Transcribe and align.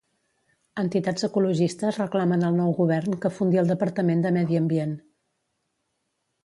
Entitats 0.83 1.27
ecologistes 1.27 1.99
reclamen 2.03 2.47
al 2.49 2.57
nou 2.63 2.73
Govern 2.81 3.19
que 3.27 3.33
fundi 3.37 3.63
el 3.65 3.73
Departament 3.75 4.27
de 4.27 4.35
Medi 4.39 4.61
Ambient. 4.63 4.99